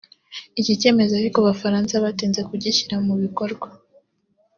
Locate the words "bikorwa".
3.23-3.67